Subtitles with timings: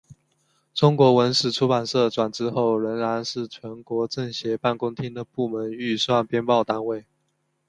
[0.73, 7.05] 中国文史出版社转制后仍然是全国政协办公厅的部门预算编报单位。